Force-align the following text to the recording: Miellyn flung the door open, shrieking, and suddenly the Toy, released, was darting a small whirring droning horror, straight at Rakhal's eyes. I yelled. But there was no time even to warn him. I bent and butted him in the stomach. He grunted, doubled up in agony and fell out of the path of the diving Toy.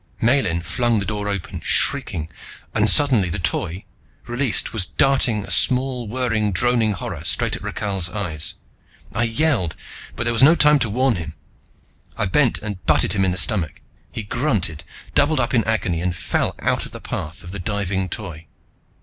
Miellyn 0.19 0.61
flung 0.63 0.97
the 0.97 1.05
door 1.05 1.27
open, 1.27 1.59
shrieking, 1.61 2.27
and 2.73 2.89
suddenly 2.89 3.29
the 3.29 3.37
Toy, 3.37 3.85
released, 4.25 4.73
was 4.73 4.87
darting 4.87 5.45
a 5.45 5.51
small 5.51 6.07
whirring 6.07 6.51
droning 6.51 6.93
horror, 6.93 7.23
straight 7.23 7.55
at 7.55 7.61
Rakhal's 7.61 8.09
eyes. 8.09 8.55
I 9.13 9.25
yelled. 9.25 9.75
But 10.15 10.23
there 10.23 10.33
was 10.33 10.41
no 10.41 10.55
time 10.55 10.77
even 10.77 10.79
to 10.79 10.89
warn 10.89 11.15
him. 11.17 11.35
I 12.17 12.25
bent 12.25 12.57
and 12.63 12.83
butted 12.87 13.13
him 13.13 13.23
in 13.23 13.31
the 13.31 13.37
stomach. 13.37 13.79
He 14.11 14.23
grunted, 14.23 14.83
doubled 15.13 15.39
up 15.39 15.53
in 15.53 15.63
agony 15.65 16.01
and 16.01 16.15
fell 16.15 16.55
out 16.57 16.87
of 16.87 16.93
the 16.93 16.99
path 16.99 17.43
of 17.43 17.51
the 17.51 17.59
diving 17.59 18.09
Toy. 18.09 18.47